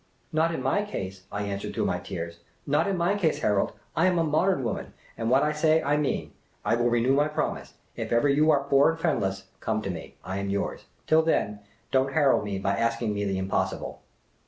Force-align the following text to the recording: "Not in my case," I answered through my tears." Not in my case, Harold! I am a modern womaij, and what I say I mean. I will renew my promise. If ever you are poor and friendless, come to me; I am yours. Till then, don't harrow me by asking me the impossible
"Not 0.33 0.51
in 0.51 0.63
my 0.63 0.83
case," 0.83 1.27
I 1.31 1.43
answered 1.43 1.75
through 1.75 1.85
my 1.85 1.99
tears." 1.99 2.39
Not 2.65 2.87
in 2.87 2.97
my 2.97 3.15
case, 3.15 3.41
Harold! 3.43 3.73
I 3.95 4.07
am 4.07 4.17
a 4.17 4.23
modern 4.23 4.63
womaij, 4.63 4.87
and 5.15 5.29
what 5.29 5.43
I 5.43 5.51
say 5.51 5.83
I 5.83 5.95
mean. 5.95 6.33
I 6.65 6.73
will 6.75 6.89
renew 6.89 7.13
my 7.13 7.27
promise. 7.27 7.75
If 7.95 8.11
ever 8.11 8.27
you 8.27 8.49
are 8.49 8.63
poor 8.63 8.89
and 8.89 8.99
friendless, 8.99 9.43
come 9.59 9.83
to 9.83 9.91
me; 9.91 10.15
I 10.23 10.39
am 10.39 10.49
yours. 10.49 10.85
Till 11.05 11.21
then, 11.21 11.59
don't 11.91 12.13
harrow 12.13 12.43
me 12.43 12.57
by 12.57 12.77
asking 12.77 13.13
me 13.13 13.25
the 13.25 13.37
impossible 13.37 14.01